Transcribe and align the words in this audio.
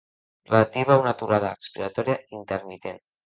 Relativa 0.51 0.95
a 0.95 1.01
una 1.03 1.11
aturada 1.17 1.51
respiratòria 1.59 2.17
intermitent. 2.39 2.99